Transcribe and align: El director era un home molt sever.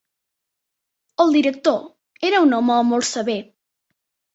El 1.25 1.37
director 1.39 1.85
era 2.33 2.43
un 2.49 2.59
home 2.63 2.83
molt 2.93 3.13
sever. 3.15 3.41